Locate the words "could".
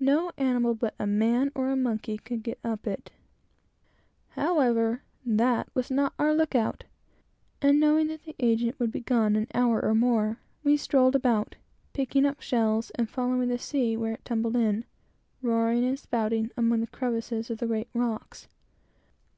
2.16-2.42